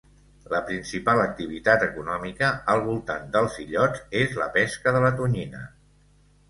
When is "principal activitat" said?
0.69-1.85